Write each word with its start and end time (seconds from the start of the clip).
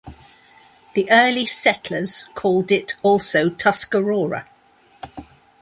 The 0.95 1.07
early 1.11 1.45
settlers 1.45 2.27
called 2.33 2.71
it 2.71 2.95
also 3.03 3.51
"Tuscarora". 3.51 4.47